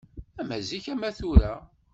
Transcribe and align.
Ama 0.39 0.57
zik 0.67 0.85
ama 0.93 1.09
tura 1.17 1.51